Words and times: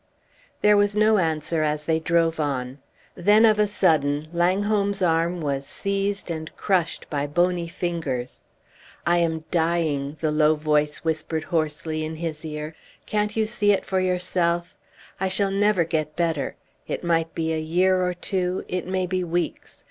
There 0.61 0.75
was 0.75 0.95
no 0.95 1.19
answer 1.19 1.61
as 1.61 1.85
they 1.85 1.99
drove 1.99 2.39
on. 2.39 2.79
Then 3.13 3.45
of 3.45 3.59
a 3.59 3.67
sudden 3.67 4.27
Langholm's 4.33 5.03
arm 5.03 5.41
was 5.41 5.67
seized 5.67 6.31
and 6.31 6.51
crushed 6.57 7.07
by 7.11 7.27
bony 7.27 7.67
fingers. 7.67 8.41
"I 9.05 9.19
am 9.19 9.43
dying," 9.51 10.17
the 10.19 10.31
low 10.31 10.55
voice 10.55 11.03
whispered 11.03 11.43
hoarsely 11.43 12.03
in 12.03 12.15
his 12.15 12.43
ear. 12.43 12.73
"Can't 13.05 13.35
you 13.37 13.45
see 13.45 13.73
it 13.73 13.85
for 13.85 13.99
yourself? 13.99 14.75
I 15.19 15.27
shall 15.27 15.51
never 15.51 15.83
get 15.83 16.15
better; 16.15 16.55
it 16.87 17.03
might 17.03 17.35
be 17.35 17.53
a 17.53 17.59
year 17.59 18.03
or 18.03 18.15
two, 18.15 18.65
it 18.67 18.87
may 18.87 19.05
be 19.05 19.23
weeks. 19.23 19.79